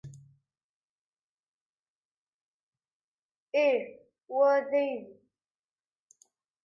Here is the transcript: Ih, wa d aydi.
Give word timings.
Ih, 3.65 3.81
wa 4.35 4.49
d 4.69 4.71
aydi. 4.81 5.11